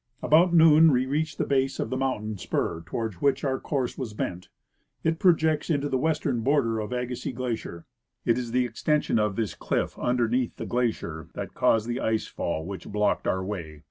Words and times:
About 0.23 0.51
noon 0.51 0.91
we 0.91 1.05
reached 1.05 1.37
the 1.37 1.45
base 1.45 1.79
of 1.79 1.91
the 1.91 1.95
mountain 1.95 2.35
spur 2.35 2.81
toward 2.87 3.13
which 3.21 3.43
our 3.43 3.59
course 3.59 3.99
was 3.99 4.15
bent. 4.15 4.49
It 5.03 5.19
projects 5.19 5.69
into 5.69 5.89
the 5.89 5.97
western 5.99 6.41
border 6.41 6.79
of 6.79 6.91
Agassiz 6.91 7.35
glacier. 7.35 7.85
It 8.25 8.35
is 8.35 8.49
the 8.51 8.65
extension 8.65 9.19
of 9.19 9.35
this 9.35 9.53
cliff 9.53 9.99
underneath 9.99 10.55
the 10.55 10.65
glacier 10.65 11.29
that 11.35 11.53
caused 11.53 11.87
the 11.87 11.99
ice 11.99 12.25
fall 12.25 12.65
which 12.65 12.87
blocked 12.89 13.27
our 13.27 13.45
way. 13.45 13.79